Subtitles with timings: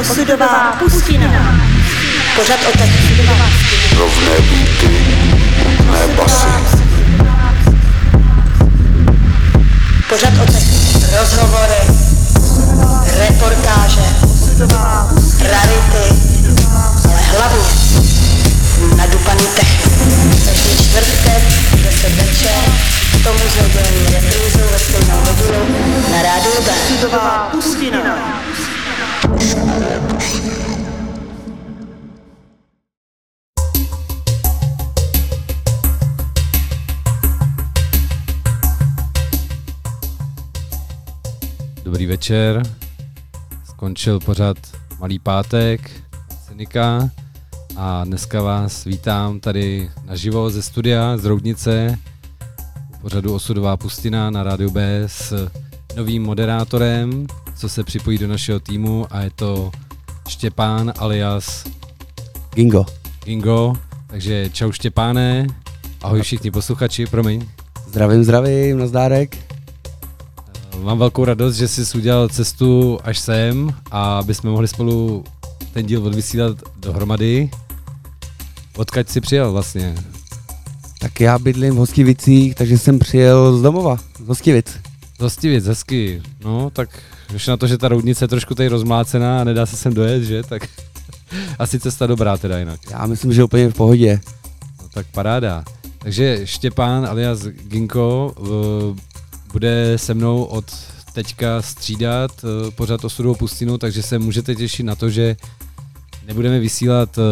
[0.00, 1.28] Osudová pustina.
[2.36, 2.88] Pořad o tak
[3.96, 5.06] Rovné beaty,
[5.90, 6.46] ne basy.
[10.08, 10.62] Pořad o tak
[11.18, 11.82] Rozhovory,
[13.18, 14.06] reportáže,
[15.40, 16.06] rarity,
[17.10, 17.68] ale hlavně
[18.96, 20.44] nadupaný technik.
[20.44, 21.42] Každý čtvrtek,
[21.82, 22.91] 10 večer,
[41.84, 42.62] Dobrý večer.
[43.64, 44.56] Skončil pořad
[44.98, 45.90] Malý pátek,
[46.48, 47.10] Synika
[47.76, 51.98] a dneska vás vítám tady naživo ze studia z Roudnice
[53.02, 55.48] pořadu Osudová pustina na rádiu B s
[55.96, 59.70] novým moderátorem, co se připojí do našeho týmu a je to
[60.28, 61.64] Štěpán alias
[62.54, 62.86] Gingo.
[63.24, 63.74] Ingo.
[64.06, 65.46] Takže čau Štěpáne,
[66.02, 67.46] ahoj všichni posluchači, promiň.
[67.88, 69.38] Zdravím, zdravím, nazdárek.
[70.80, 75.24] Mám velkou radost, že jsi udělal cestu až sem a aby jsme mohli spolu
[75.72, 77.50] ten díl odvysílat dohromady.
[78.76, 80.11] Odkaď jsi přijel vlastně?
[81.02, 84.80] Tak já bydlím v Hostivicích, takže jsem přijel z domova, z Hostivic.
[85.18, 86.22] Z Hostivic, hezky.
[86.44, 86.88] No, tak
[87.34, 90.22] už na to, že ta roudnice je trošku tady rozmlácená a nedá se sem dojet,
[90.22, 90.42] že?
[90.42, 90.68] Tak
[91.58, 92.80] asi cesta dobrá teda jinak.
[92.90, 94.20] Já myslím, že úplně v pohodě.
[94.82, 95.64] No, tak paráda.
[95.98, 98.96] Takže Štěpán alias Ginko uh,
[99.52, 100.64] bude se mnou od
[101.12, 105.36] teďka střídat uh, pořád osudovou pustinu, takže se můžete těšit na to, že
[106.26, 107.24] nebudeme vysílat uh,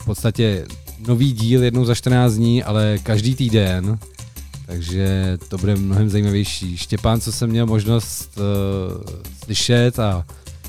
[0.00, 0.66] v podstatě
[1.06, 3.98] nový díl jednou za 14 dní, ale každý týden,
[4.66, 6.76] takže to bude mnohem zajímavější.
[6.76, 9.04] Štěpán, co jsem měl možnost uh,
[9.44, 10.26] slyšet a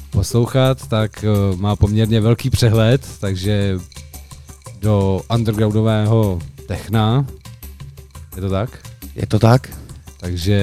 [0.10, 3.80] poslouchat, tak uh, má poměrně velký přehled, takže
[4.80, 7.26] do undergroundového techna,
[8.36, 8.80] je to tak?
[9.16, 9.70] Je to tak?
[10.22, 10.60] Takže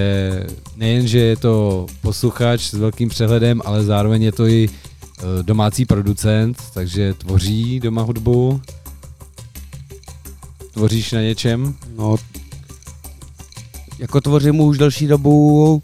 [0.77, 5.85] nejen, že je to posluchač s velkým přehledem, ale zároveň je to i eh, domácí
[5.85, 8.61] producent, takže tvoří doma hudbu.
[10.79, 11.75] Tvoříš na něčem?
[11.97, 12.17] No,
[13.99, 15.83] jako tvořím už delší dobu,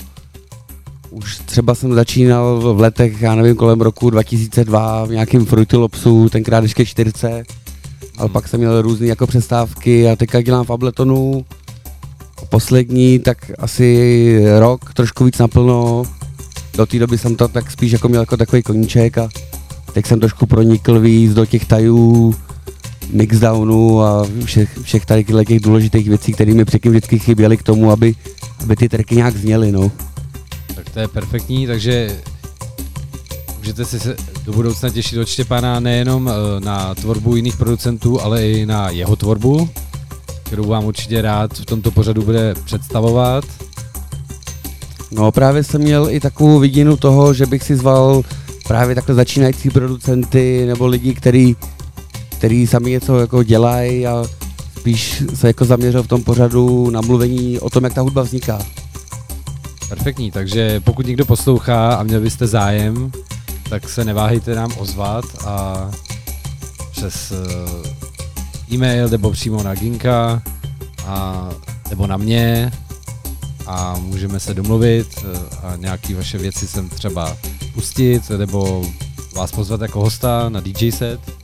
[1.11, 6.29] už třeba jsem začínal v letech, já nevím, kolem roku 2002 v nějakým Fruity Lopsu,
[6.29, 7.45] tenkrát ještě 40,
[8.19, 11.45] ale pak jsem měl různé jako přestávky a teďka dělám v Abletonu.
[12.49, 16.03] Poslední, tak asi rok, trošku víc naplno.
[16.77, 19.29] Do té doby jsem to tak spíš jako měl jako takový koníček a
[19.93, 22.35] teď jsem trošku pronikl víc do těch tajů,
[23.15, 27.91] mixdownu a všech, všech tady těch důležitých věcí, které mi předtím vždycky chyběly k tomu,
[27.91, 28.15] aby,
[28.63, 29.91] aby ty tracky nějak zněly, no.
[30.75, 32.21] Tak to je perfektní, takže
[33.59, 38.67] můžete se do budoucna těšit od Štěpána nejenom eh, na tvorbu jiných producentů, ale i
[38.67, 39.69] na jeho tvorbu,
[40.43, 43.45] kterou vám určitě rád v tomto pořadu bude představovat.
[45.11, 48.23] No právě jsem měl i takovou vidinu toho, že bych si zval
[48.69, 51.57] právě takhle začínající producenty nebo lidi, který,
[52.45, 54.25] který sami něco jako dělají a
[54.79, 58.59] spíš se jako zaměřil v tom pořadu na mluvení o tom, jak ta hudba vzniká.
[59.89, 63.13] Perfektní, takže pokud někdo poslouchá a měl byste zájem,
[63.69, 65.91] tak se neváhejte nám ozvat a
[66.91, 70.43] přes eh, e-mail nebo přímo na Ginka
[71.07, 71.49] a,
[71.91, 72.73] nebo na mě
[73.67, 77.37] a můžeme se domluvit eh, a nějaký vaše věci sem třeba
[77.75, 78.85] pustit nebo
[79.35, 81.44] vás pozvat jako hosta na DJ set.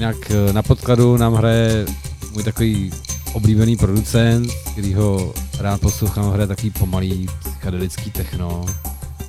[0.00, 1.86] Jinak eh, na podkladu nám hraje
[2.32, 2.92] můj takový
[3.32, 8.66] oblíbený producent, který ho rád poslouchám, hraje takový pomalý psychedelický techno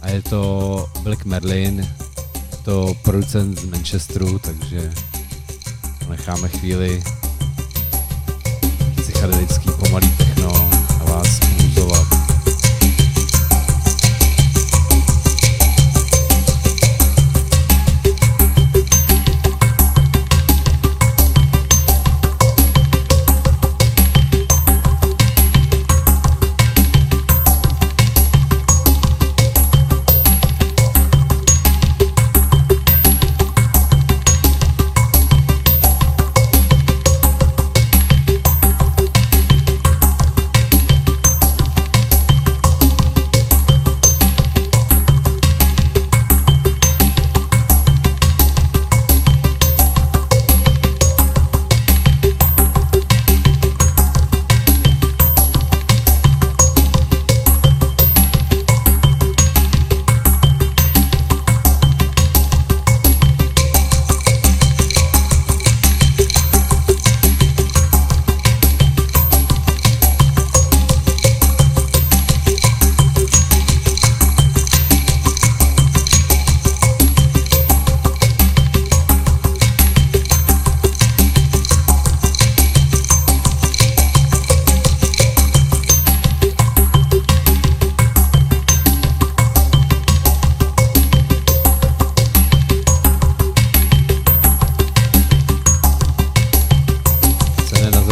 [0.01, 1.87] a je to Black Merlin,
[2.65, 4.91] to producent z Manchesteru, takže
[6.09, 7.03] necháme chvíli
[8.95, 12.20] psychedelický pomalý techno a vás pulzovat.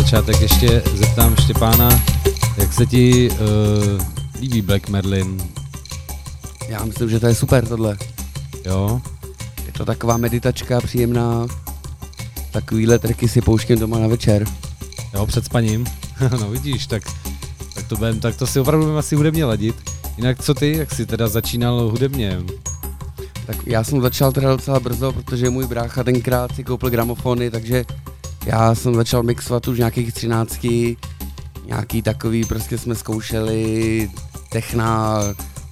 [0.10, 2.04] Tak ještě zeptám Štěpána,
[2.58, 3.38] jak se ti uh,
[4.42, 5.38] líbí Black Merlin?
[6.68, 7.98] Já myslím, že to je super tohle.
[8.66, 9.02] Jo?
[9.66, 11.48] Je to taková meditačka příjemná.
[12.52, 14.46] Takovýhle tracky si pouštím doma na večer.
[15.14, 15.86] Jo, před spaním.
[16.40, 17.04] no vidíš, tak,
[17.76, 19.76] tak, to budem, tak to si opravdu budeme asi hudebně ladit.
[20.18, 22.40] Jinak co ty, jak jsi teda začínal hudebně?
[23.46, 27.86] Tak já jsem začal teda docela brzo, protože můj brácha tenkrát si koupil gramofony, takže
[28.50, 30.98] já jsem začal mixovat už nějakých třináctky,
[31.66, 34.10] nějaký takový, prostě jsme zkoušeli
[34.50, 35.20] techna,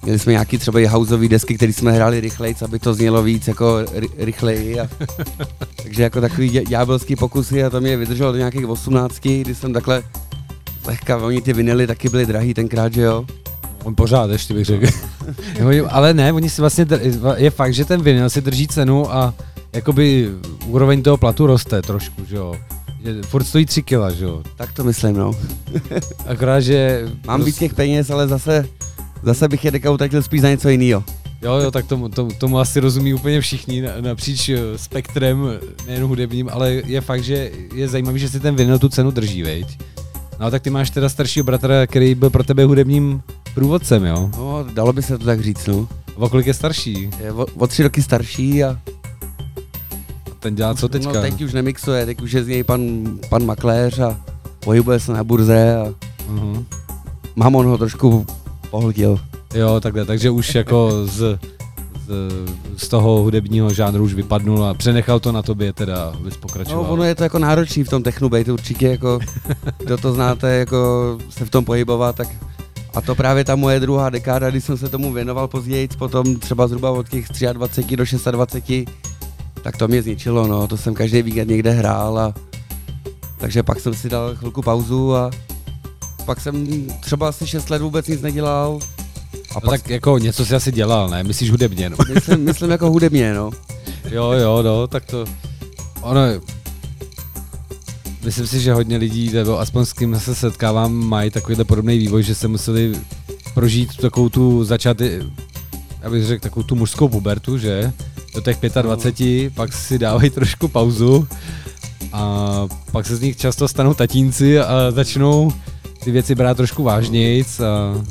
[0.02, 3.48] měli jsme nějaký třeba i houseový desky, které jsme hráli rychleji, aby to znělo víc
[3.48, 4.80] jako ry- rychleji.
[4.80, 4.88] A,
[5.82, 9.72] takže jako takový dě- ďábelský pokusy a to mě vydrželo do nějakých 18, kdy jsem
[9.72, 10.02] takhle
[10.86, 13.24] lehka, oni ty vinily taky byly drahý tenkrát, že jo?
[13.84, 14.86] On pořád ještě bych řekl.
[15.58, 19.14] Jo, ale ne, oni si vlastně, dr- je fakt, že ten vinyl si drží cenu
[19.14, 19.34] a
[19.72, 20.30] jakoby
[20.66, 22.56] úroveň toho platu roste trošku, že jo.
[23.04, 24.42] Že furt stojí 3 kila, že jo.
[24.56, 25.32] Tak to myslím, no.
[26.26, 27.08] Akorát, že...
[27.26, 28.68] Mám víc těch peněz, ale zase,
[29.22, 31.04] zase bych je teďka utratil spíš za něco jiného.
[31.42, 36.04] Jo, jo, tak tomu, tomu, tomu asi rozumí úplně všichni na, napříč eh, spektrem, nejen
[36.04, 39.78] hudebním, ale je fakt, že je zajímavý, že si ten vinyl tu cenu drží, veď?
[40.40, 43.22] No tak ty máš teda staršího bratra, který byl pro tebe hudebním
[43.54, 44.30] průvodcem, jo?
[44.36, 45.88] No, dalo by se to tak říct, no.
[46.14, 47.10] O kolik je starší?
[47.20, 48.78] Je o, o tři roky starší a
[50.40, 51.12] Ten dělá co teďka?
[51.12, 52.80] No, teď už nemixuje, teď už je z něj pan,
[53.28, 54.20] pan makléř a
[54.60, 55.94] pohybuje se na burze a
[56.32, 56.64] uh-huh.
[57.36, 58.26] mamon ho trošku
[58.70, 59.20] pohltil.
[59.54, 61.38] Jo, takhle, takže už jako z,
[62.06, 62.18] z,
[62.76, 66.84] z toho hudebního žánru už vypadnul a přenechal to na tobě teda, abys pokračoval.
[66.84, 69.18] No, ono je to jako náročný v tom technu být určitě, jako,
[69.78, 72.28] kdo to znáte, jako se v tom pohybovat, tak
[72.94, 76.68] a to právě ta moje druhá dekáda, kdy jsem se tomu věnoval později, potom třeba
[76.68, 78.88] zhruba od těch 23 do 26,
[79.62, 82.34] tak to mě zničilo, no, to jsem každý víkend někde hrál a
[83.38, 85.30] takže pak jsem si dal chvilku pauzu a
[86.24, 86.66] pak jsem
[87.00, 88.78] třeba asi 6 let vůbec nic nedělal.
[89.50, 91.22] A no pak tak jako něco si asi dělal, ne?
[91.24, 91.96] Myslíš hudebně, no?
[92.14, 93.50] Myslím, myslím jako hudebně, no.
[94.10, 95.24] Jo, jo, no, tak to,
[96.00, 96.20] ono,
[98.24, 102.22] myslím si, že hodně lidí, nebo aspoň s kým se setkávám, mají takovýhle podobný vývoj,
[102.22, 102.94] že se museli
[103.54, 105.20] prožít takovou tu začáty,
[106.02, 107.92] abych řekl, takovou tu mužskou pubertu, že?
[108.34, 109.50] Do těch 25, no.
[109.54, 111.28] pak si dávají trošku pauzu
[112.12, 115.52] a pak se z nich často stanou tatínci a začnou
[116.04, 118.04] ty věci brát trošku vážnějc a,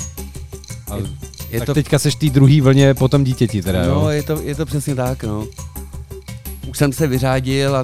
[0.92, 1.04] a je,
[1.50, 1.74] je tak to...
[1.74, 4.08] teďka seš tý druhý vlně po tom dítěti teda, No, jo?
[4.08, 5.48] je to, je to přesně tak, no.
[6.68, 7.84] Už jsem se vyřádil a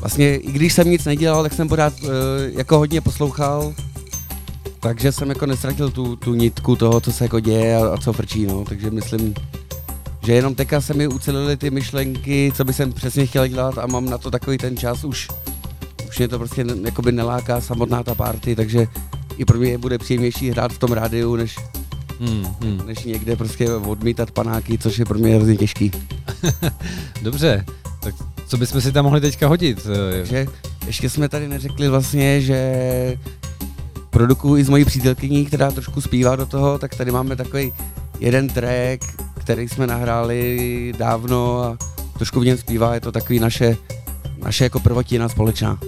[0.00, 2.08] vlastně i když jsem nic nedělal, tak jsem pořád uh,
[2.56, 3.74] jako hodně poslouchal,
[4.84, 8.12] takže jsem jako nestratil tu, tu nitku toho, co se jako děje a, a co
[8.12, 8.64] frčí, no.
[8.64, 9.34] Takže myslím,
[10.26, 13.86] že jenom teďka se mi ucelily ty myšlenky, co by jsem přesně chtěl dělat a
[13.86, 15.28] mám na to takový ten čas už,
[16.08, 18.86] už mě to prostě jakoby neláká samotná ta party, takže
[19.36, 21.56] i pro mě bude příjemnější hrát v tom rádiu, než,
[22.20, 22.86] hmm, hmm.
[22.86, 25.90] než někde prostě odmítat panáky, což je pro mě hrozně těžký.
[27.22, 27.64] Dobře,
[28.00, 28.14] tak
[28.46, 29.86] co bychom si tam mohli teďka hodit?
[30.22, 30.46] Že
[30.86, 32.58] ještě jsme tady neřekli vlastně, že
[34.14, 37.72] produkuju i s mojí přítelkyní, která trošku zpívá do toho, tak tady máme takový
[38.20, 41.78] jeden track, který jsme nahráli dávno a
[42.12, 43.76] trošku v něm zpívá, je to takový naše,
[44.38, 45.78] naše jako prvotina společná.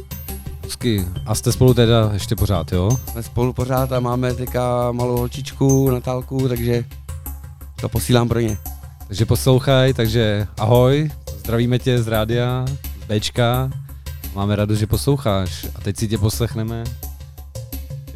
[0.62, 1.04] Hezky.
[1.26, 2.98] A jste spolu teda ještě pořád, jo?
[3.12, 6.84] Jsme spolu pořád a máme teďka malou holčičku, Natálku, takže
[7.80, 8.58] to posílám pro ně.
[9.06, 12.64] Takže poslouchaj, takže ahoj, zdravíme tě z rádia,
[13.08, 13.70] Bčka,
[14.34, 16.84] máme radost, že posloucháš a teď si tě poslechneme.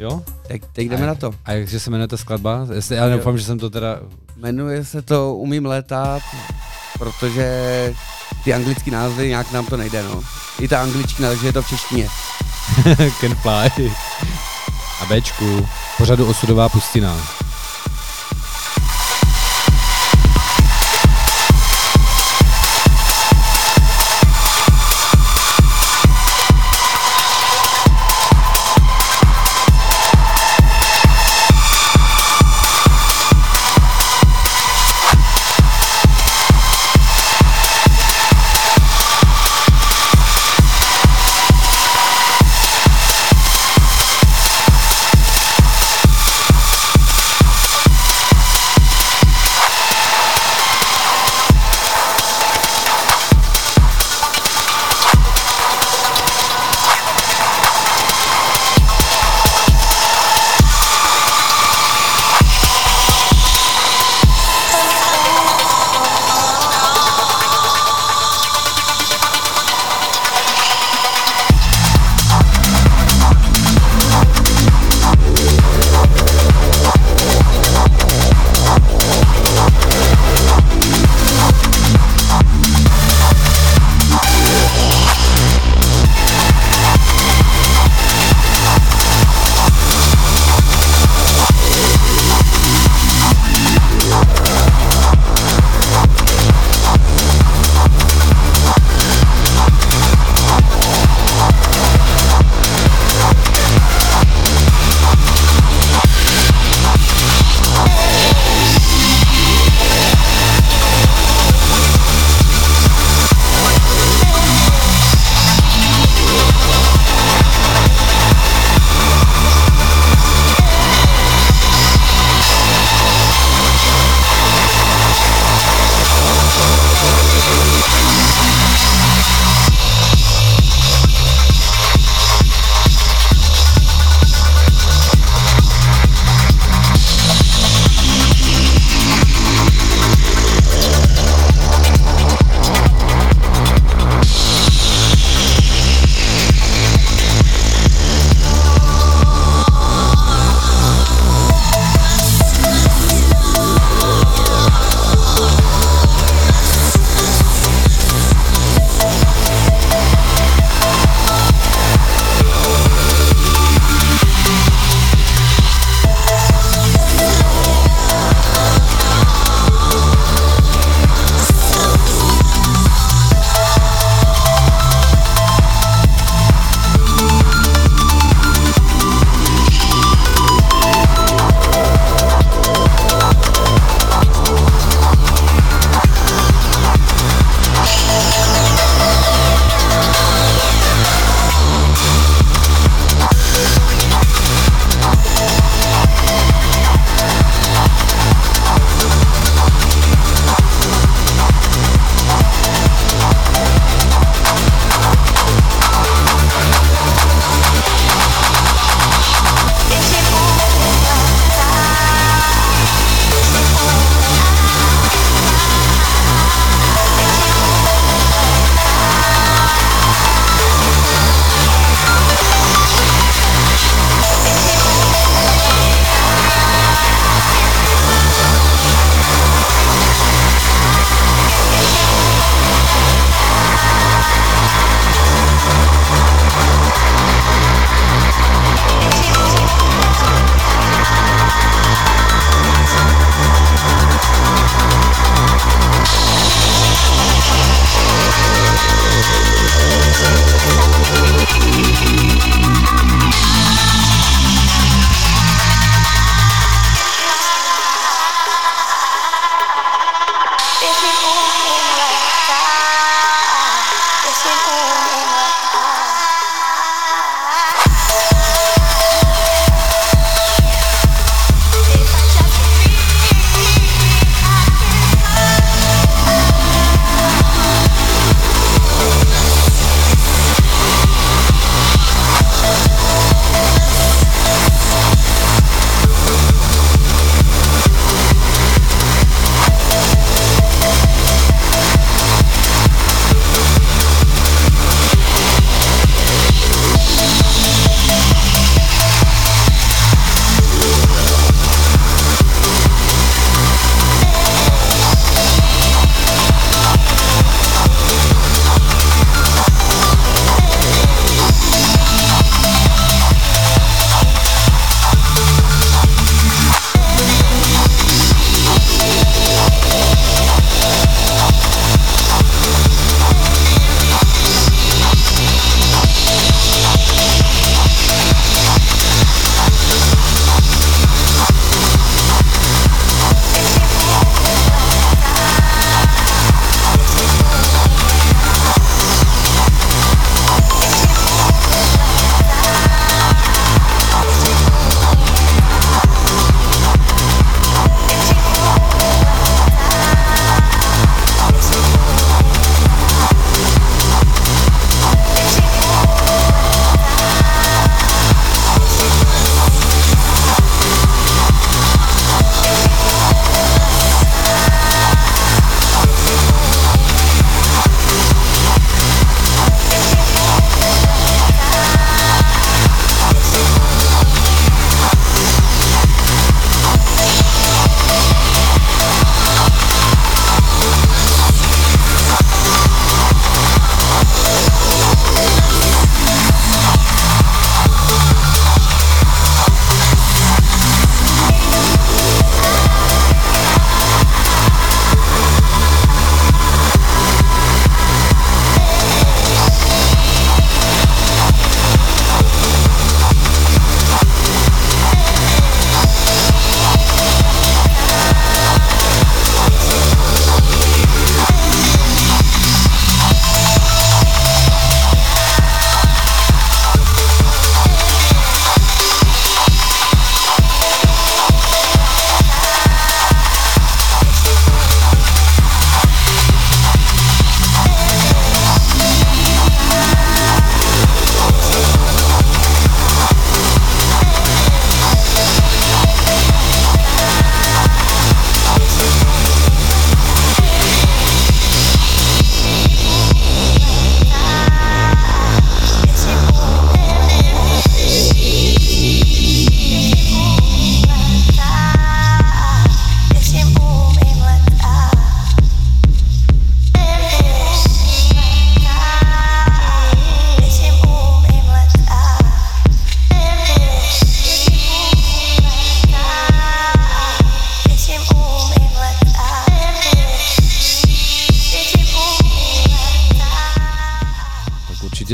[0.01, 0.21] Jo?
[0.47, 1.31] Tak teď jdeme a, na to.
[1.45, 2.67] A jakže se jmenuje ta skladba?
[2.73, 3.99] Jestli, já doufám, že jsem to teda...
[4.37, 6.21] Jmenuje se to Umím létat,
[6.99, 7.93] protože
[8.43, 10.21] ty anglické názvy nějak nám to nejde, no.
[10.59, 12.07] I ta angličtina, takže je to v češtině.
[13.19, 13.91] Can fly.
[15.01, 15.67] A Bčku,
[15.97, 17.40] pořadu Osudová pustina.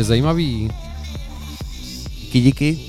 [0.08, 0.72] Zajímavý.
[2.22, 2.80] Díky, díky.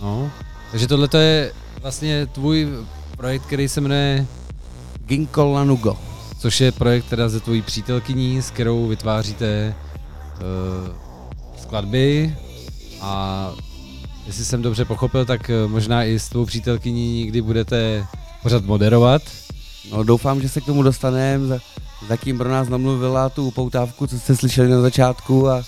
[0.00, 0.30] No.
[0.70, 2.68] Takže tohle je vlastně tvůj
[3.16, 4.26] projekt, který se jmenuje,
[5.06, 5.96] Ginkgo Lanugo.
[6.38, 9.74] což je projekt teda ze tvojí přítelkyní, s kterou vytváříte
[10.40, 10.94] uh,
[11.62, 12.36] skladby
[13.00, 13.52] a
[14.26, 18.06] jestli jsem dobře pochopil, tak eh, možná i s tvou přítelkyní někdy budete
[18.42, 19.22] pořád moderovat.
[19.90, 21.58] No doufám, že se k tomu dostaneme.
[22.00, 25.62] Za- Zatím pro nás namluvila tu upoutávku, co jste slyšeli na začátku a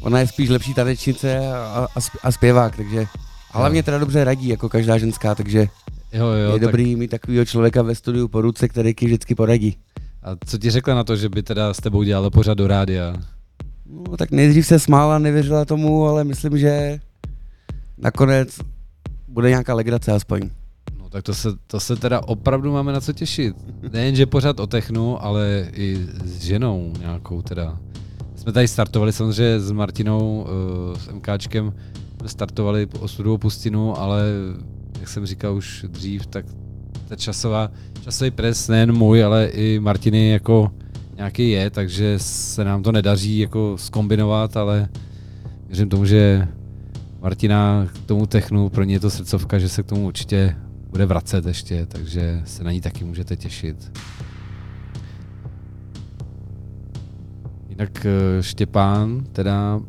[0.00, 3.06] ona je spíš lepší tanečnice a, a, a zpěvák, takže
[3.52, 5.68] a hlavně teda dobře radí, jako každá ženská, takže
[6.12, 9.34] Jo, jo, je tak, dobrý mít takového člověka ve studiu po ruce, který ti vždycky
[9.34, 9.76] poradí.
[10.22, 13.14] A co ti řekla na to, že by teda s tebou dělala pořád do rádia?
[13.86, 17.00] No tak nejdřív se smála, nevěřila tomu, ale myslím, že
[17.98, 18.58] nakonec
[19.28, 20.50] bude nějaká legrace aspoň.
[21.12, 23.56] Tak to se, to se teda opravdu máme na co těšit.
[23.92, 27.78] Nejen, že pořád o technu, ale i s ženou nějakou teda.
[28.36, 30.46] Jsme tady startovali samozřejmě s Martinou,
[30.90, 31.72] uh, s MKčkem,
[32.18, 34.24] jsme startovali o studovou pustinu, ale
[35.00, 36.46] jak jsem říkal už dřív, tak
[37.08, 37.70] ta časová,
[38.04, 40.70] časový pres nejen můj, ale i Martiny jako
[41.16, 44.88] nějaký je, takže se nám to nedaří jako skombinovat, ale
[45.66, 46.48] věřím tomu, že
[47.20, 50.56] Martina k tomu technu, pro ní je to srdcovka, že se k tomu určitě
[50.92, 53.98] bude vracet ještě, takže se na ní taky můžete těšit.
[57.68, 59.80] Jinak eh, Štěpán teda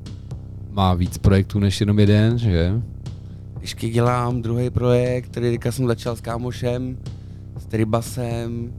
[0.70, 2.82] má víc projektů než jenom jeden, že?
[3.62, 6.98] Ještě dělám druhý projekt, který teďka jsem začal s kámošem,
[7.58, 8.74] s Tribasem.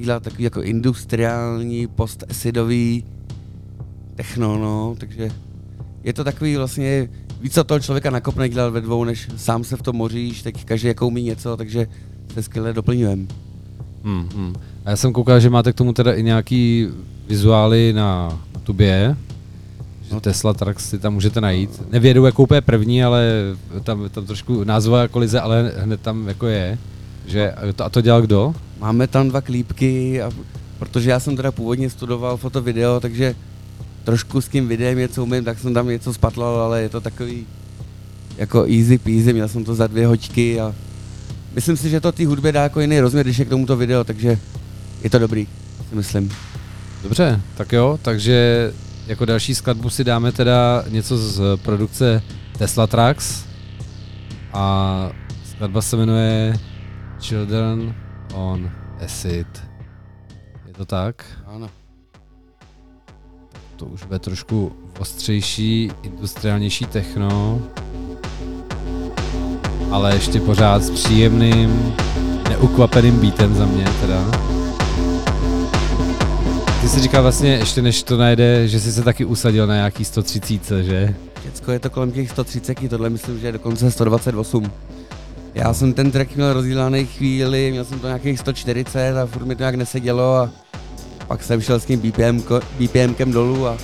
[0.00, 3.04] Dělá takový jako industriální, postacidový
[4.14, 5.28] techno, no, takže
[6.02, 7.08] je to takový vlastně,
[7.46, 10.54] víc co toho člověka nakopne dělat ve dvou, než sám se v tom moříš, tak
[10.64, 11.86] každý jako umí něco, takže
[12.34, 13.26] se skvěle doplňujeme.
[14.04, 14.54] Hmm, hmm.
[14.84, 16.88] A já jsem koukal, že máte k tomu teda i nějaký
[17.28, 19.16] vizuály na, na tubě,
[20.02, 20.20] že No.
[20.20, 21.82] Tesla Trax si tam můžete najít.
[21.92, 23.30] Nevědu, jako úplně první, ale
[23.82, 26.78] tam, tam trošku názvová kolize, ale hned tam jako je.
[27.26, 28.54] Že, a to, a to dělal kdo?
[28.78, 30.30] Máme tam dva klípky, a,
[30.78, 33.34] protože já jsem teda původně studoval foto video, takže
[34.06, 37.46] trošku s tím videem něco umím, tak jsem tam něco spatlal, ale je to takový
[38.36, 40.74] jako easy peasy, měl jsem to za dvě hoďky a
[41.54, 44.04] myslím si, že to té hudbě dá jako jiný rozměr, když je k tomuto video,
[44.04, 44.38] takže
[45.02, 45.48] je to dobrý,
[45.88, 46.32] si myslím.
[47.02, 48.72] Dobře, tak jo, takže
[49.06, 52.22] jako další skladbu si dáme teda něco z produkce
[52.58, 53.44] Tesla Trax
[54.52, 55.10] a
[55.50, 56.58] skladba se jmenuje
[57.20, 57.94] Children
[58.34, 58.70] on
[59.04, 59.46] Acid.
[60.66, 61.24] Je to tak?
[63.76, 67.62] To už bude trošku ostřejší, industriálnější techno,
[69.90, 71.94] ale ještě pořád s příjemným,
[72.48, 74.30] neukvapeným beatem za mě teda.
[76.80, 80.04] Ty jsi říkal vlastně, ještě než to najde, že jsi se taky usadil na nějaký
[80.04, 81.14] 130, že?
[81.40, 84.72] Všecko je to kolem těch 130, tohle myslím, že je dokonce 128.
[85.54, 89.56] Já jsem ten track měl rozdílaný chvíli, měl jsem to nějakých 140 a furt mi
[89.56, 90.50] to nějak nesedělo a
[91.28, 92.42] pak jsem šel s tím BPM,
[92.78, 93.76] BPMkem dolů a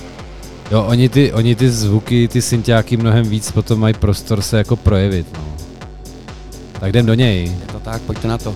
[0.71, 4.75] Jo, oni ty, oni ty zvuky, ty synťáky mnohem víc potom mají prostor se jako
[4.75, 5.53] projevit, no.
[6.79, 7.43] Tak jdem do něj.
[7.43, 8.55] je to tak, pojďte na to.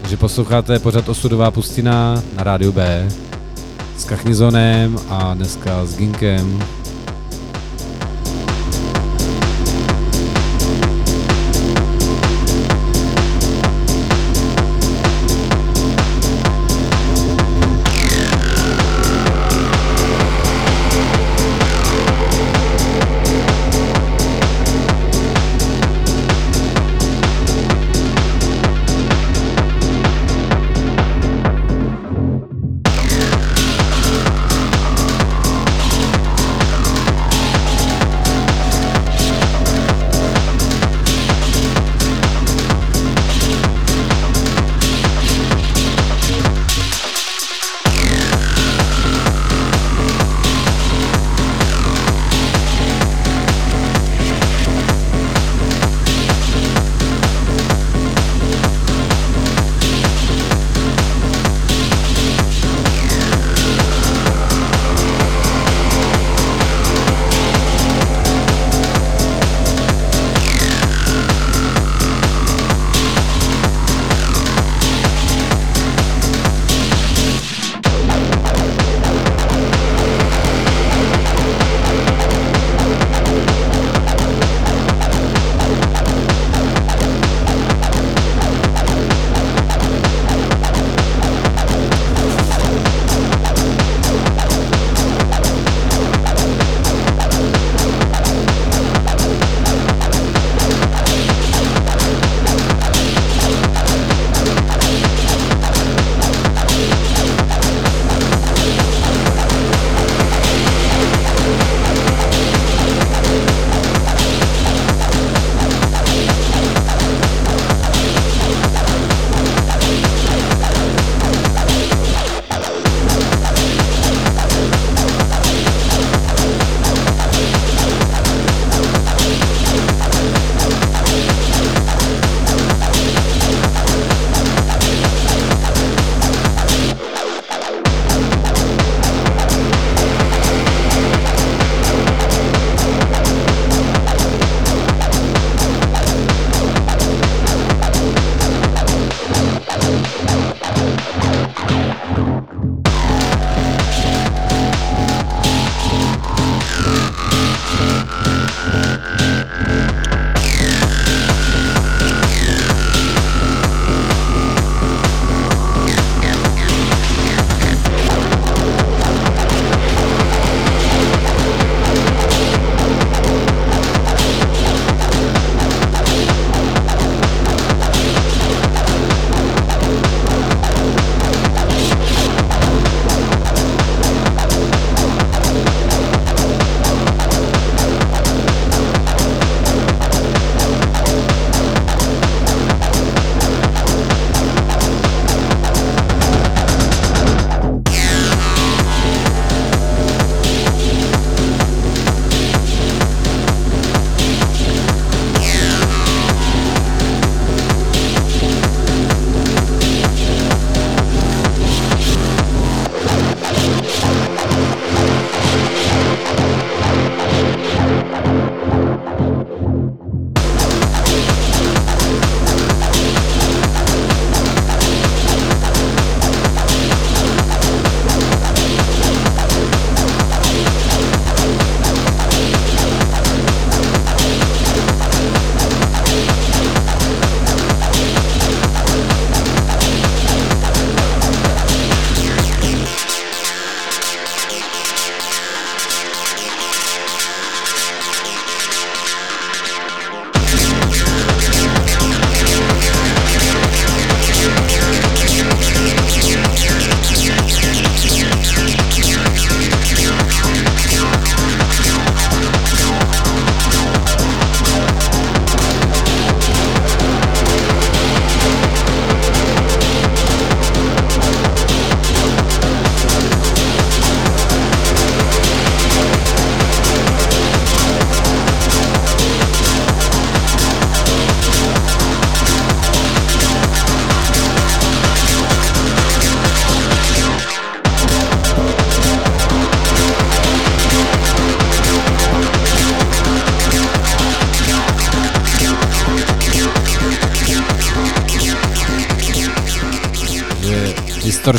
[0.00, 3.08] Takže posloucháte pořád Osudová pustina na rádiu B
[3.98, 6.62] s Kachnizonem a dneska s Ginkem.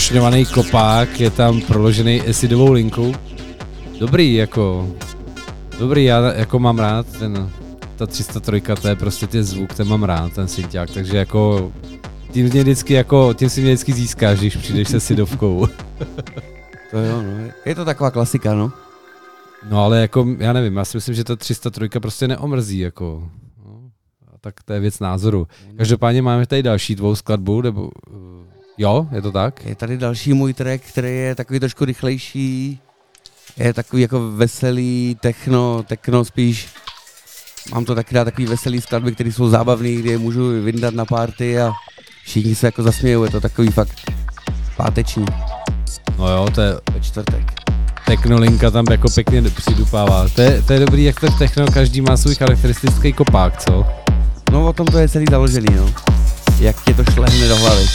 [0.10, 3.14] Distoršňovaný kopák, je tam proložený acidovou linkou.
[4.00, 4.90] Dobrý, jako,
[5.80, 7.52] dobrý, já jako mám rád ten,
[7.96, 11.72] ta 303, to je prostě ten zvuk, ten mám rád, ten synťák, takže jako
[12.32, 15.68] tím mě vždycky jako, tím si mě vždycky získáš, když přijdeš se sidovkou.
[16.92, 17.52] To jo, no.
[17.66, 18.72] Je to taková klasika, no.
[19.70, 23.30] No ale jako, já nevím, já si myslím, že ta 303 prostě neomrzí, jako.
[23.66, 23.92] No,
[24.42, 25.48] tak to je věc názoru.
[25.78, 27.90] Každopádně máme tady další tvou skladbu, nebo...
[28.82, 29.66] Jo, je to tak?
[29.66, 32.80] Je tady další můj track, který je takový trošku rychlejší.
[33.58, 36.68] Je takový jako veselý, techno, techno spíš.
[37.74, 41.06] Mám to taky rád takový veselý skladby, které jsou zábavné, kdy je můžu vyndat na
[41.06, 41.72] party a
[42.24, 44.12] všichni se jako zasmějou, je to takový fakt
[44.78, 45.26] páteční
[46.18, 47.54] No jo, to je ve čtvrtek.
[48.06, 50.30] technolinka tam jako pěkně přidupává.
[50.36, 53.86] To je, to je dobrý, jak to techno, každý má svůj charakteristický kopák, co?
[54.52, 55.94] No o tom to je celý založený, no.
[56.60, 57.86] Jak tě to šlehne do hlavy.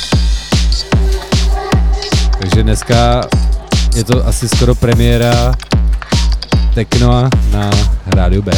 [2.44, 3.24] Takže dneska
[3.96, 5.56] je to asi skoro premiéra
[6.74, 7.70] Teknoa na
[8.06, 8.52] Rádiu B.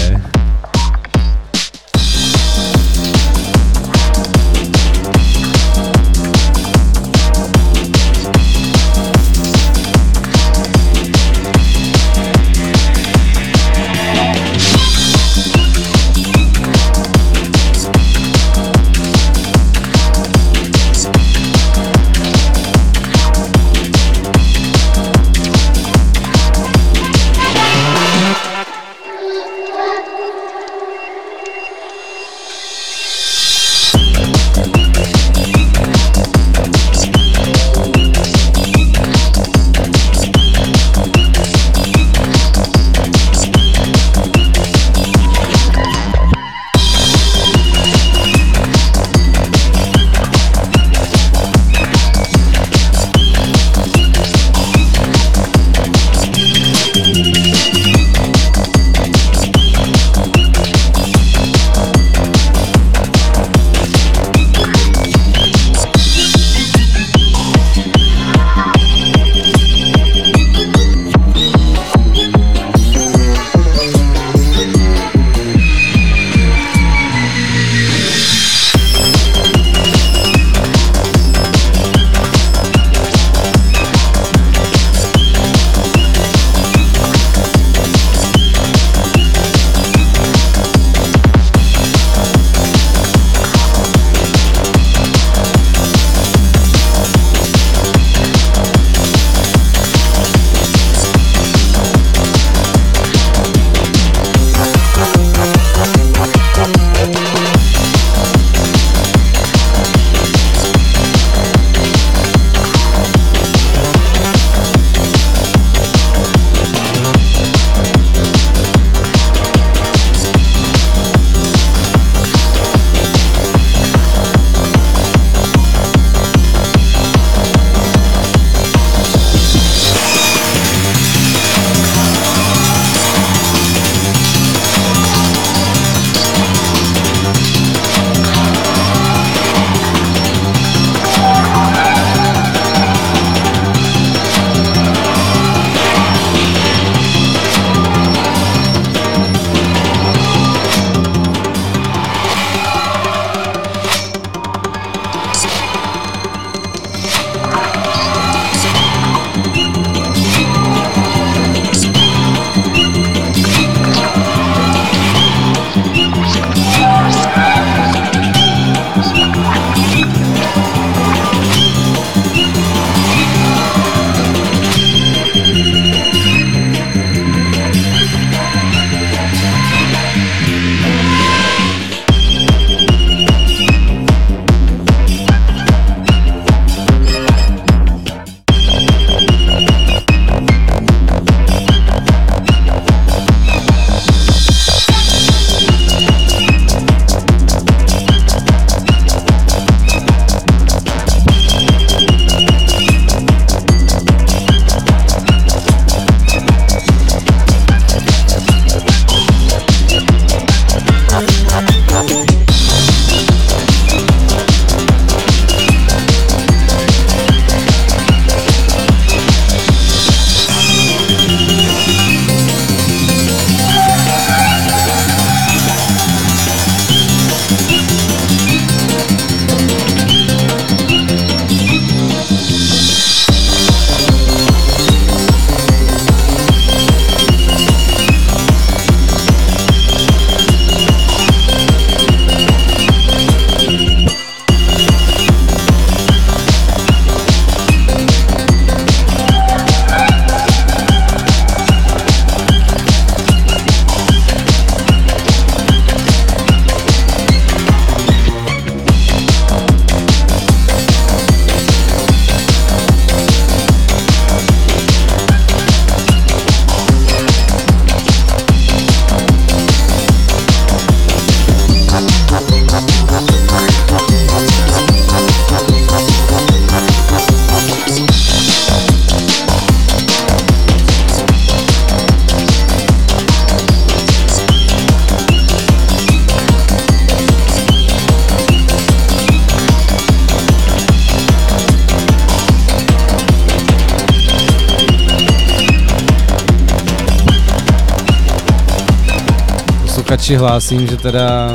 [300.26, 301.50] posluchači hlásím, že teda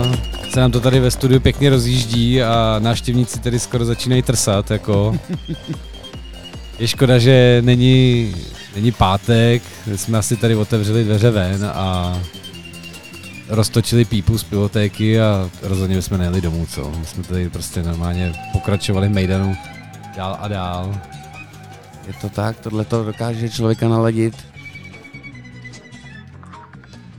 [0.50, 5.20] se nám to tady ve studiu pěkně rozjíždí a návštěvníci tedy skoro začínají trsat, jako.
[6.80, 8.36] Je škoda, že není,
[8.76, 12.20] není pátek, my jsme asi tady otevřeli dveře ven a
[13.50, 16.92] roztočili pípu z pivotéky a rozhodně bychom nejeli domů, co?
[17.00, 19.56] My jsme tady prostě normálně pokračovali v Mejdanu
[20.18, 20.96] dál a dál.
[22.08, 24.36] Je to tak, tohle to dokáže člověka naladit.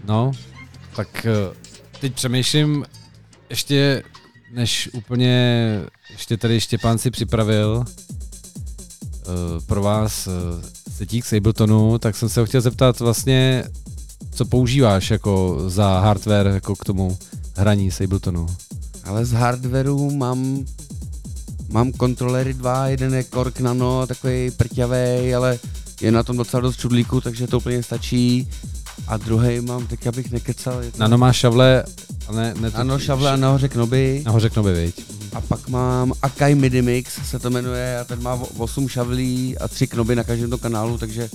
[0.05, 0.33] No,
[0.97, 1.55] tak eh,
[2.01, 2.85] teď přemýšlím,
[3.51, 4.03] ještě
[4.53, 10.33] než úplně, ještě tady Štěpán si připravil uh, pro vás uh,
[10.93, 13.65] setík z Abletonu, tak jsem se ho chtěl zeptat vlastně,
[14.31, 17.19] co používáš jako za hardware jako k tomu
[17.57, 18.47] hraní z Abletonu?
[19.05, 20.65] Ale z hardwareu mám
[21.69, 25.59] mám kontrolery dva, jeden je Korg Nano, takový prťavý, ale
[26.01, 28.49] je na tom docela dost čudlíku, takže to úplně stačí.
[29.07, 30.83] A druhý mám, teď abych nekecal.
[30.83, 30.99] Je to...
[30.99, 31.85] Nano má šavle,
[32.29, 34.23] a ne, ne Ano, šavle a nahoře knoby.
[34.27, 35.05] Nahoře knoby, viď?
[35.35, 39.69] A pak mám Akai MIDI Mix, se to jmenuje, a ten má 8 šavlí a
[39.69, 41.29] 3 knoby na každém tom kanálu, takže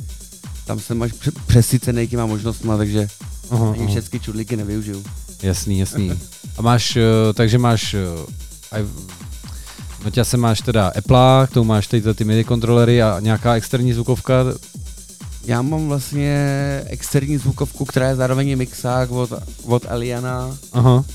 [0.65, 1.11] tam jsem až
[1.47, 3.07] přesycený těma možnostma, takže
[3.51, 5.03] Aha, ani všechny čudlíky nevyužiju.
[5.43, 6.19] Jasný, jasný.
[6.57, 7.97] A máš, eh, takže máš, eh,
[8.71, 8.85] aj,
[10.05, 13.55] no tě se máš teda Apple, k tomu máš tady ty MIDI kontrolery a nějaká
[13.55, 14.33] externí zvukovka,
[15.47, 19.33] Já mám vlastně externí zvukovku, která je zároveň mixák od,
[19.65, 21.05] od Aliana, aha,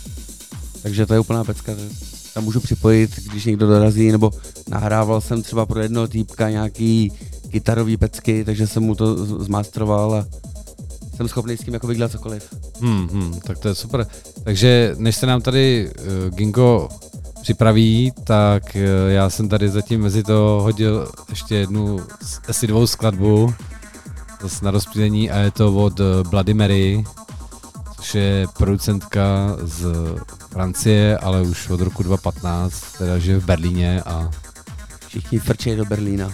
[0.82, 1.74] takže to je úplná pecka.
[1.74, 1.88] že
[2.34, 4.30] Tam můžu připojit, když někdo dorazí, nebo
[4.68, 7.12] nahrával jsem třeba pro jednoho týpka nějaký
[7.48, 10.26] kytarový pecky, takže jsem mu to zmastroval a
[11.16, 12.54] jsem schopný s tím jako vydělat cokoliv.
[12.80, 14.06] hmm, hmm, tak to je super.
[14.44, 16.88] Takže než se nám tady uh, Gingo
[17.42, 22.00] připraví, tak uh, já jsem tady zatím mezi to hodil ještě jednu
[22.48, 23.54] asi dvou skladbu
[24.42, 27.04] zase na rozptýlení a je to od eh, Bloody Mary,
[27.96, 29.86] což je producentka z
[30.50, 34.30] Francie, ale už od roku 2015, teda žije v Berlíně a
[35.12, 36.30] Všichni frčejí do Berlína.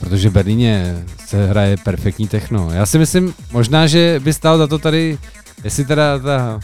[0.00, 2.70] protože v Berlíně se hraje perfektní techno.
[2.72, 5.18] Já si myslím, možná, že by stál za to tady,
[5.64, 6.60] jestli teda ta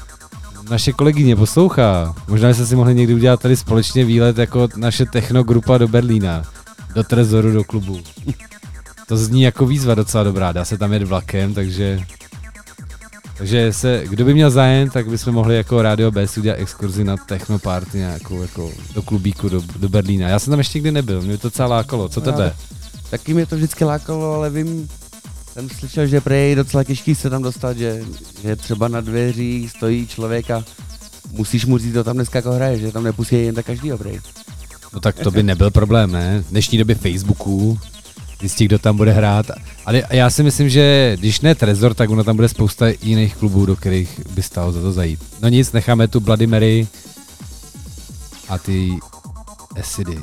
[0.71, 5.79] naše kolegyně poslouchá, možná byste si mohli někdy udělat tady společně výlet jako naše technogrupa
[5.79, 6.43] do Berlína,
[6.95, 8.01] do Trezoru, do klubu.
[9.07, 12.01] To zní jako výzva docela dobrá, dá se tam jet vlakem, takže
[13.39, 17.17] takže se, kdo by měl zájem, tak bychom mohli jako Radio B udělat exkurzi na
[17.17, 20.29] techno party nějakou jako do klubíku do, do Berlína.
[20.29, 22.09] Já jsem tam ještě nikdy nebyl, mě to docela lákalo.
[22.09, 22.55] Co Já tebe?
[23.11, 24.89] Taky mě to vždycky lákalo, ale vím,
[25.53, 28.03] jsem slyšel, že prej docela těžký se tam dostat, že,
[28.43, 30.65] že třeba na dveřích stojí člověk a
[31.31, 34.21] musíš mu říct, to tam dneska jako hraje, že tam nepustí jen tak každýho prej.
[34.93, 36.45] No tak to by nebyl problém, ne?
[36.47, 37.79] V dnešní době Facebooku,
[38.45, 39.51] zjistit, kdo tam bude hrát.
[39.87, 43.67] Ale já si myslím, že když ne Trezor, tak ono tam bude spousta jiných klubů,
[43.67, 45.21] do kterých by stálo za to zajít.
[45.41, 46.87] No nic, necháme tu Bloody Mary
[48.49, 48.99] a ty
[49.81, 50.19] Acidy.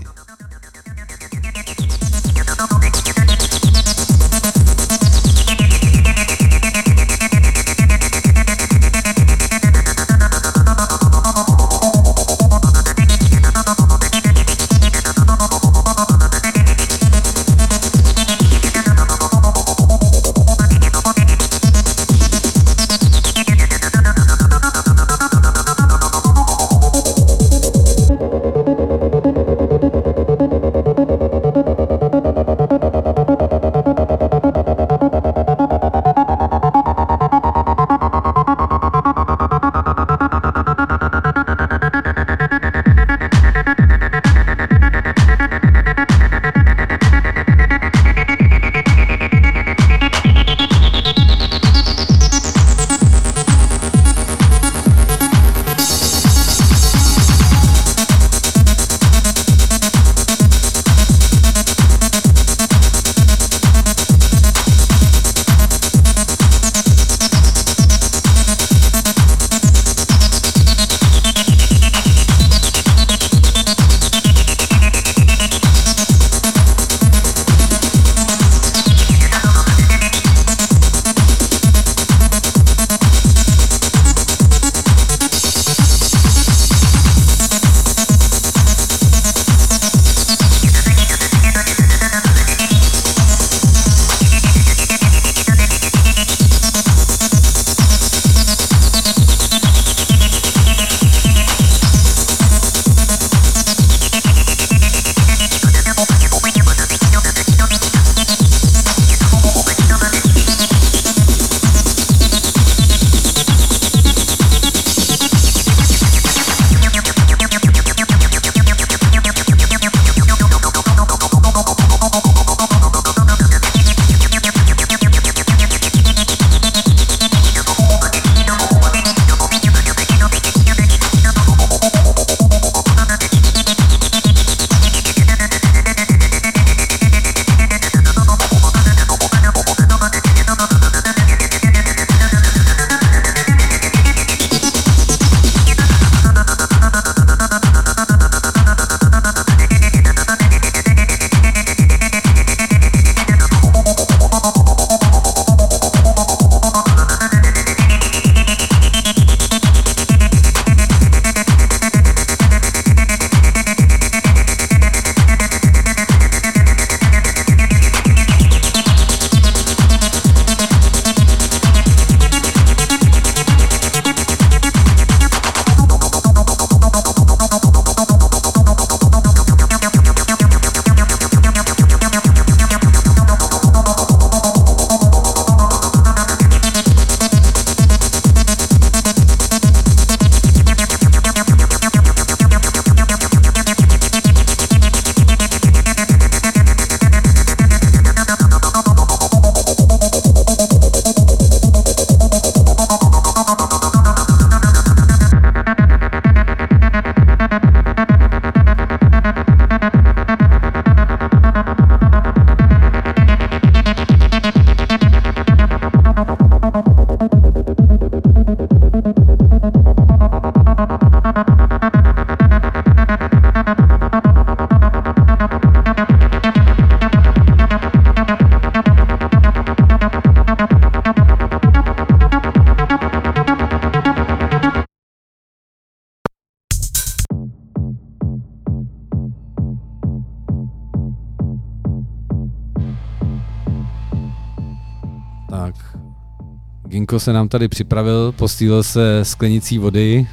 [247.12, 250.28] Ginko se nám tady připravil, postýlil se sklenicí vody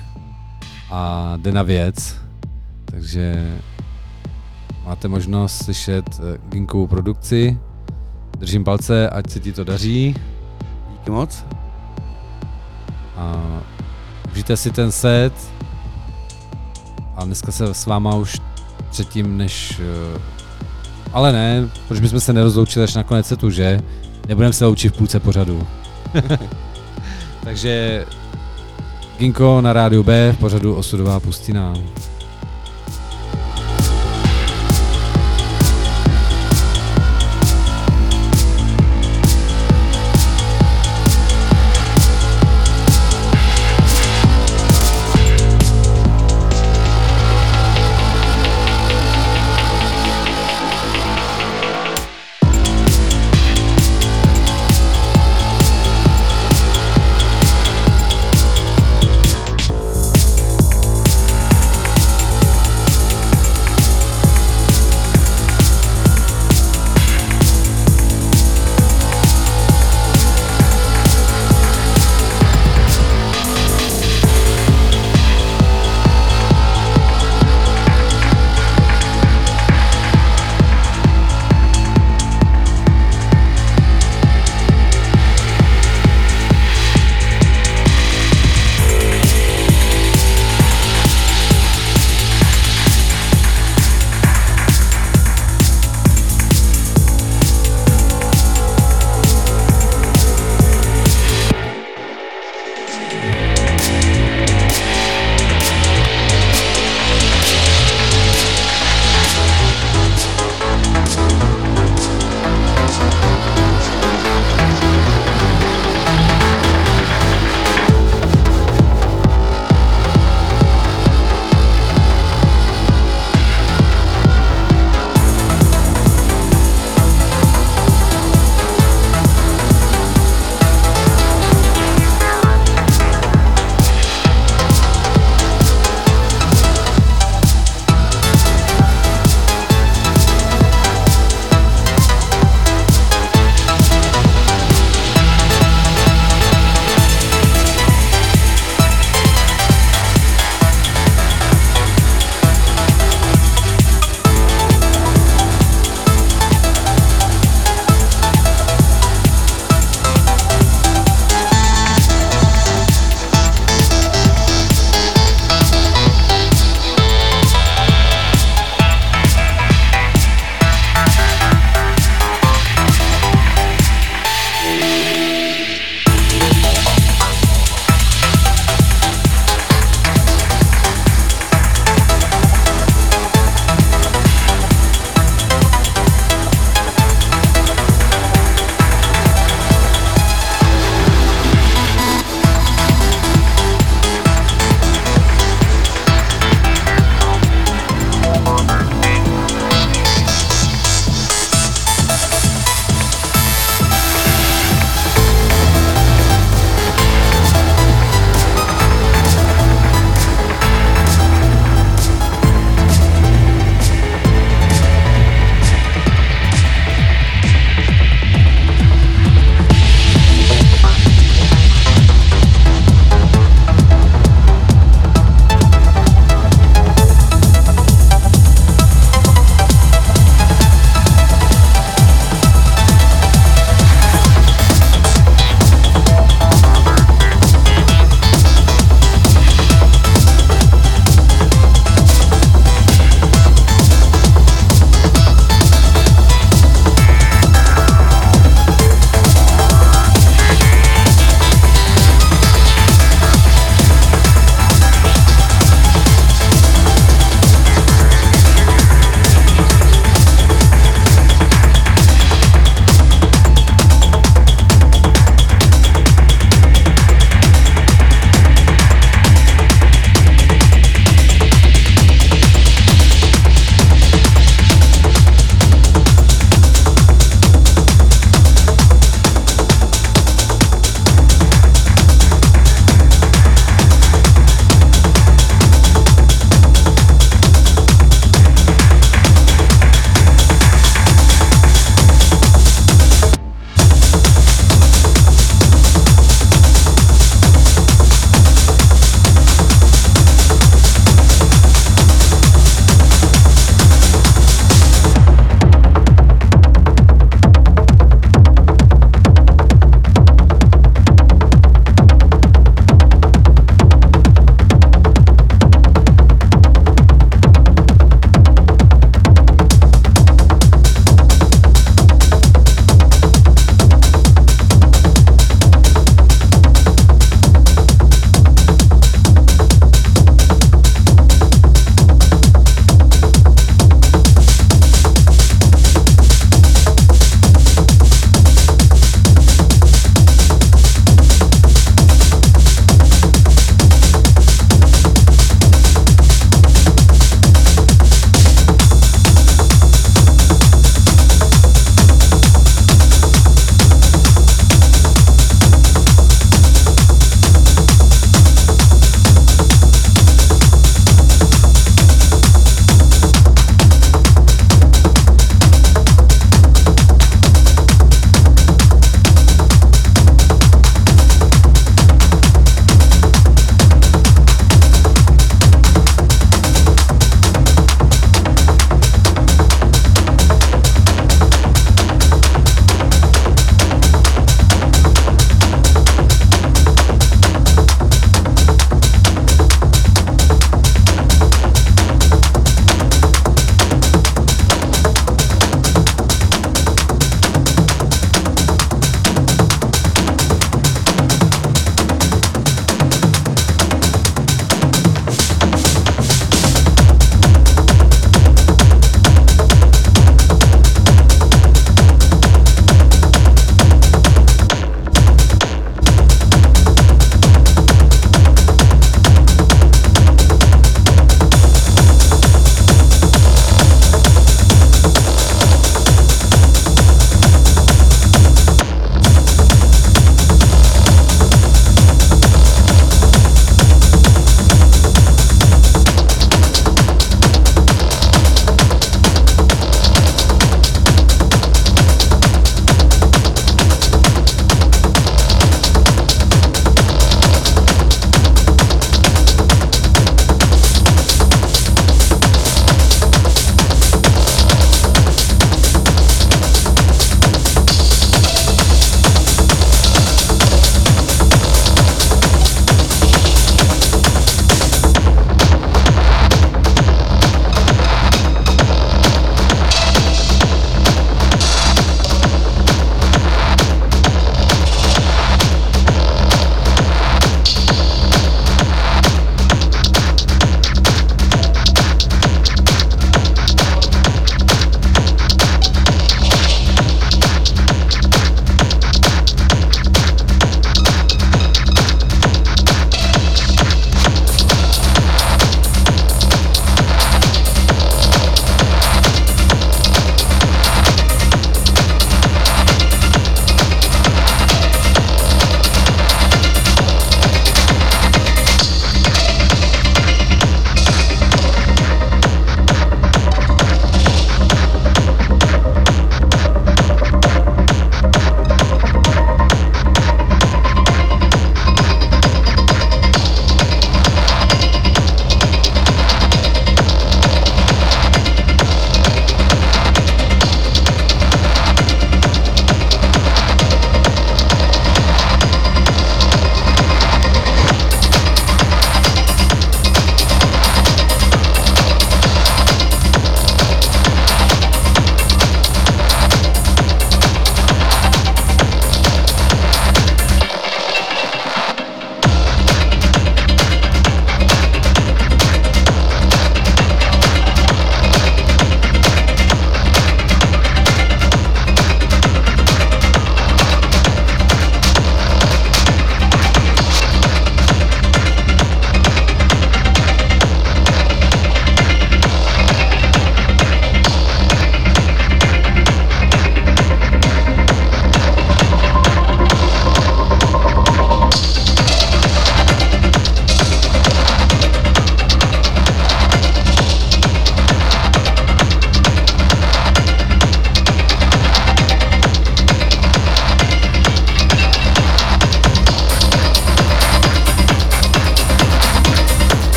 [0.90, 2.16] a jde na věc.
[2.84, 3.56] Takže
[4.84, 7.58] máte možnost slyšet eh, Ginkovou produkci.
[8.38, 10.14] Držím palce, ať se ti to daří.
[10.92, 11.44] Díky moc.
[13.16, 13.42] A
[14.32, 15.32] užijte si ten set.
[17.16, 18.40] A dneska se s váma už
[18.90, 19.80] předtím, než...
[20.16, 20.20] eh,
[21.12, 23.80] Ale ne, proč bychom se nerozloučili až na konec setu, že?
[24.28, 25.66] Nebudeme se loučit v půlce pořadu.
[27.48, 28.06] Takže
[29.18, 31.74] Ginko na rádiu B v pořadu Osudová pustina.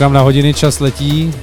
[0.00, 1.34] Koukám na hodiny, čas letí.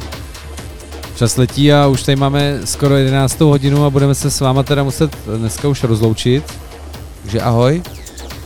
[1.16, 3.40] Čas letí a už tady máme skoro 11.
[3.40, 6.54] hodinu a budeme se s váma teda muset dneska už rozloučit.
[7.22, 7.84] Takže ahoj.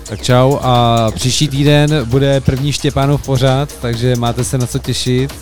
[0.04, 5.34] Tak čau a příští týden bude první Štěpánův pořád, takže máte se na co těšit.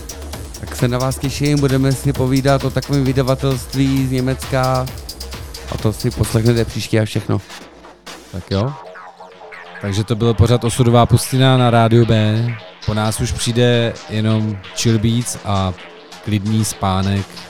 [0.59, 4.85] Tak se na vás těším, budeme si povídat o takovém vydavatelství z Německa
[5.71, 7.41] a to si poslechnete příště a všechno.
[8.31, 8.73] Tak jo.
[9.81, 12.45] Takže to byl pořád Osudová pustina na rádiu B.
[12.85, 15.73] Po nás už přijde jenom chill beats a
[16.25, 17.48] klidný spánek